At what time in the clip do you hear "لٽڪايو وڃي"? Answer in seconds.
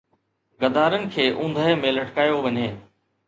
1.97-2.67